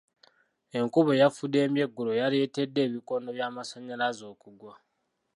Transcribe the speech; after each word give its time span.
Enkuba 0.79 1.11
eyafuddembye 1.15 1.81
eggulo 1.85 2.11
yaleetedde 2.21 2.79
ebikondo 2.87 3.29
by'amasannyalaze 3.37 4.23
okugwa. 4.33 4.73